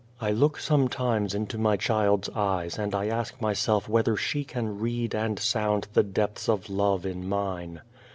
I 0.19 0.31
look 0.31 0.57
sometimes 0.59 1.35
into 1.35 1.59
my 1.59 1.77
child's 1.77 2.27
eyes 2.31 2.79
and 2.79 2.95
I 2.95 3.05
ask 3.05 3.39
myself 3.39 3.87
whether 3.87 4.17
she 4.17 4.43
can 4.43 4.79
read 4.79 5.13
and 5.13 5.37
sound 5.37 5.89
the 5.93 6.01
depths 6.01 6.49
of 6.49 6.71
love 6.71 7.05
in 7.05 7.29
mine. 7.29 7.81